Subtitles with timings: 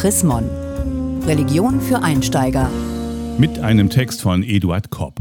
[0.00, 0.48] Chris Mon.
[1.26, 2.70] Religion für Einsteiger.
[3.36, 5.20] Mit einem Text von Eduard Kopp.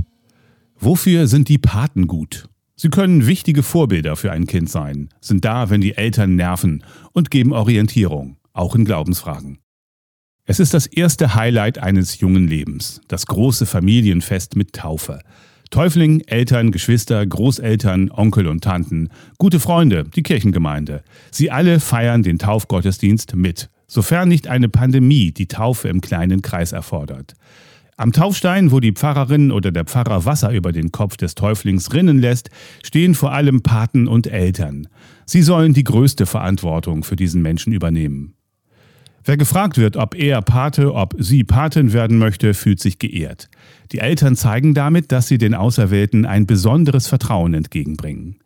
[0.80, 2.48] Wofür sind die Paten gut?
[2.78, 7.30] Sie können wichtige Vorbilder für ein Kind sein, sind da, wenn die Eltern nerven und
[7.30, 9.60] geben Orientierung, auch in Glaubensfragen.
[10.46, 15.20] Es ist das erste Highlight eines jungen Lebens, das große Familienfest mit Taufe.
[15.72, 21.04] Täufling, Eltern, Geschwister, Großeltern, Onkel und Tanten, gute Freunde, die Kirchengemeinde.
[21.32, 26.72] Sie alle feiern den Taufgottesdienst mit, sofern nicht eine Pandemie die Taufe im kleinen Kreis
[26.72, 27.34] erfordert.
[27.98, 32.20] Am Taufstein, wo die Pfarrerin oder der Pfarrer Wasser über den Kopf des Täuflings rinnen
[32.20, 32.50] lässt,
[32.82, 34.88] stehen vor allem Paten und Eltern.
[35.26, 38.36] Sie sollen die größte Verantwortung für diesen Menschen übernehmen.
[39.26, 43.50] Wer gefragt wird, ob er Pate, ob sie Patin werden möchte, fühlt sich geehrt.
[43.92, 48.38] Die Eltern zeigen damit, dass sie den Auserwählten ein besonderes Vertrauen entgegenbringen.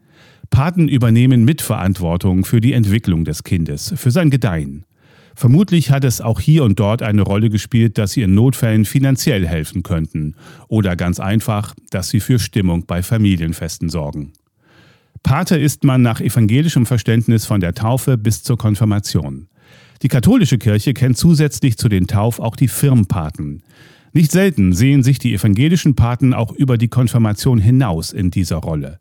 [0.50, 4.86] Paten übernehmen Mitverantwortung für die Entwicklung des Kindes, für sein Gedeihen.
[5.36, 9.48] Vermutlich hat es auch hier und dort eine Rolle gespielt, dass sie in Notfällen finanziell
[9.48, 10.36] helfen könnten
[10.68, 14.34] oder ganz einfach, dass sie für Stimmung bei Familienfesten sorgen.
[15.24, 19.48] Pate ist man nach evangelischem Verständnis von der Taufe bis zur Konfirmation.
[20.02, 23.64] Die katholische Kirche kennt zusätzlich zu den Tauf auch die Firmpaten.
[24.12, 29.00] Nicht selten sehen sich die evangelischen Paten auch über die Konfirmation hinaus in dieser Rolle.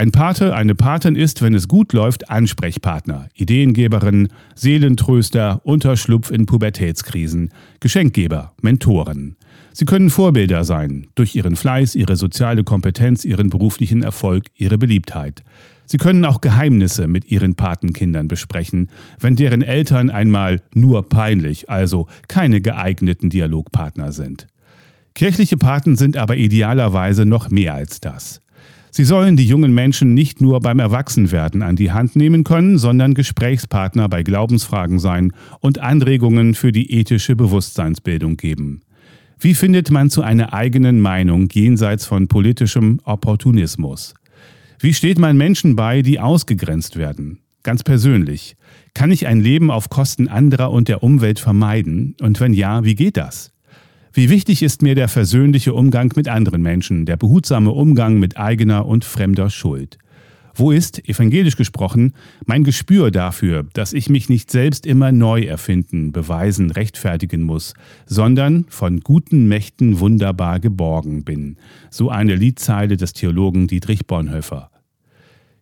[0.00, 7.50] Ein Pate, eine Patin ist, wenn es gut läuft, Ansprechpartner, Ideengeberin, Seelentröster, Unterschlupf in Pubertätskrisen,
[7.80, 9.36] Geschenkgeber, Mentoren.
[9.74, 15.42] Sie können Vorbilder sein, durch ihren Fleiß, ihre soziale Kompetenz, ihren beruflichen Erfolg, ihre Beliebtheit.
[15.84, 22.06] Sie können auch Geheimnisse mit ihren Patenkindern besprechen, wenn deren Eltern einmal nur peinlich, also
[22.26, 24.46] keine geeigneten Dialogpartner sind.
[25.14, 28.40] Kirchliche Paten sind aber idealerweise noch mehr als das.
[28.92, 33.14] Sie sollen die jungen Menschen nicht nur beim Erwachsenwerden an die Hand nehmen können, sondern
[33.14, 38.80] Gesprächspartner bei Glaubensfragen sein und Anregungen für die ethische Bewusstseinsbildung geben.
[39.38, 44.14] Wie findet man zu einer eigenen Meinung jenseits von politischem Opportunismus?
[44.80, 47.38] Wie steht man Menschen bei, die ausgegrenzt werden?
[47.62, 48.56] Ganz persönlich.
[48.92, 52.16] Kann ich ein Leben auf Kosten anderer und der Umwelt vermeiden?
[52.20, 53.52] Und wenn ja, wie geht das?
[54.12, 58.86] Wie wichtig ist mir der versöhnliche Umgang mit anderen Menschen, der behutsame Umgang mit eigener
[58.86, 59.98] und fremder Schuld?
[60.52, 66.10] Wo ist, evangelisch gesprochen, mein Gespür dafür, dass ich mich nicht selbst immer neu erfinden,
[66.10, 71.56] beweisen, rechtfertigen muss, sondern von guten Mächten wunderbar geborgen bin?
[71.88, 74.70] So eine Liedzeile des Theologen Dietrich Bonhoeffer.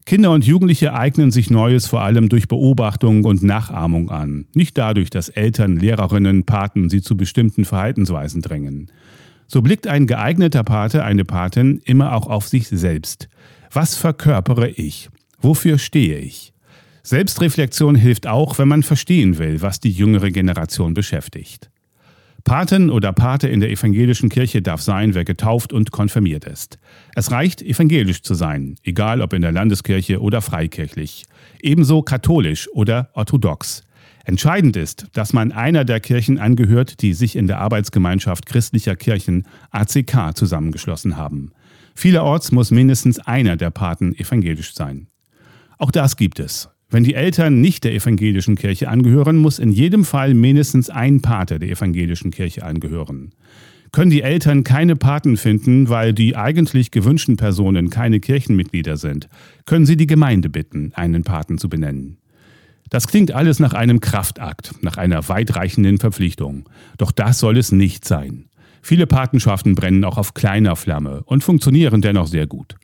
[0.08, 5.10] Kinder und Jugendliche eignen sich Neues vor allem durch Beobachtung und Nachahmung an, nicht dadurch,
[5.10, 8.91] dass Eltern, Lehrerinnen, Paten sie zu bestimmten Verhaltensweisen drängen.
[9.48, 13.28] So blickt ein geeigneter Pate, eine Patin immer auch auf sich selbst.
[13.70, 15.10] Was verkörpere ich?
[15.42, 16.54] Wofür stehe ich?
[17.02, 21.68] Selbstreflexion hilft auch, wenn man verstehen will, was die jüngere Generation beschäftigt.
[22.48, 26.78] Paten oder Pate in der evangelischen Kirche darf sein, wer getauft und konfirmiert ist.
[27.14, 31.26] Es reicht, evangelisch zu sein, egal ob in der Landeskirche oder freikirchlich.
[31.60, 33.84] Ebenso katholisch oder orthodox.
[34.25, 39.47] Entscheidend ist, dass man einer der Kirchen angehört, die sich in der Arbeitsgemeinschaft christlicher Kirchen
[39.70, 41.53] ACK zusammengeschlossen haben.
[41.94, 45.09] Vielerorts muss mindestens einer der Paten evangelisch sein.
[45.76, 46.70] Auch das gibt es.
[46.91, 51.59] Wenn die Eltern nicht der evangelischen Kirche angehören, muss in jedem Fall mindestens ein Pate
[51.59, 53.32] der evangelischen Kirche angehören.
[53.93, 59.28] Können die Eltern keine Paten finden, weil die eigentlich gewünschten Personen keine Kirchenmitglieder sind,
[59.66, 62.16] können sie die Gemeinde bitten, einen Paten zu benennen.
[62.88, 66.71] Das klingt alles nach einem Kraftakt, nach einer weitreichenden Verpflichtung.
[66.97, 68.47] Doch das soll es nicht sein.
[68.81, 72.77] Viele Patenschaften brennen auch auf kleiner Flamme und funktionieren dennoch sehr gut.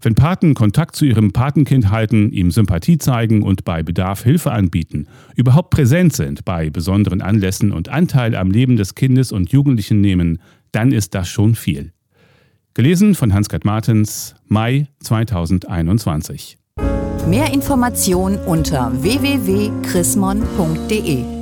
[0.00, 5.06] Wenn Paten Kontakt zu ihrem Patenkind halten, ihm Sympathie zeigen und bei Bedarf Hilfe anbieten,
[5.34, 10.38] überhaupt präsent sind bei besonderen Anlässen und Anteil am Leben des Kindes und Jugendlichen nehmen,
[10.70, 11.92] dann ist das schon viel.
[12.74, 16.58] Gelesen von Hans-Gerd Martens, Mai 2021.
[17.26, 21.37] Mehr Informationen unter www.chrismon.de